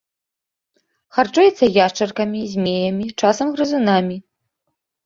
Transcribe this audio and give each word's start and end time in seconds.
Харчуецца 1.17 1.65
яшчаркамі, 1.85 2.41
змеямі, 2.55 3.05
часам 3.23 3.47
грызунамі. 3.57 4.15